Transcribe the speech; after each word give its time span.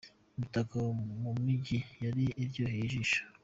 Imitako 0.37 0.77
mu 1.21 1.31
Mujyi 1.41 1.79
yari 2.03 2.25
iryoheye 2.43 2.83
ijisho. 2.87 3.21